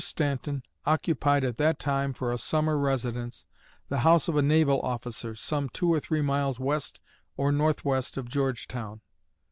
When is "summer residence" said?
2.39-3.45